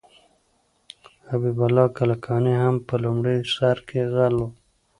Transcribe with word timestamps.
حبیب 1.29 1.59
الله 1.67 1.85
کلکاني 1.97 2.53
هم 2.63 2.75
په 2.87 2.95
لومړي 3.03 3.35
سر 3.55 3.77
کې 3.87 4.01
غل 4.13 4.33
و. 4.39 4.41